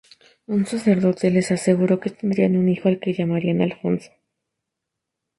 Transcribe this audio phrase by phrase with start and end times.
[0.47, 4.09] Un sacerdote les aseguró que tendrían un hijo al que llamarían Alfonso.